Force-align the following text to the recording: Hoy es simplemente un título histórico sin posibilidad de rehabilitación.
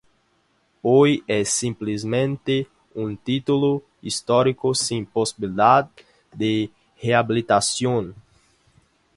Hoy 0.81 1.23
es 1.27 1.49
simplemente 1.49 2.67
un 2.95 3.17
título 3.19 3.83
histórico 4.01 4.73
sin 4.73 5.05
posibilidad 5.05 5.91
de 6.31 6.71
rehabilitación. 6.99 8.15